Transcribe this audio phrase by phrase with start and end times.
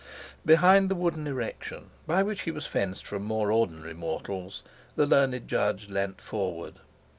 [0.43, 4.63] Behind the wooden erection, by which he was fenced from more ordinary mortals,
[4.95, 6.79] the learned Judge leaned forward.